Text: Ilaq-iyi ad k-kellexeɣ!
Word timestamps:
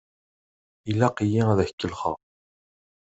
Ilaq-iyi 0.89 1.41
ad 1.51 1.59
k-kellexeɣ! 1.67 2.17